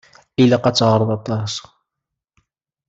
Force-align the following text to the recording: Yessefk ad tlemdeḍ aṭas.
Yessefk 0.39 0.65
ad 0.65 0.75
tlemdeḍ 0.75 1.09
aṭas. 1.17 1.53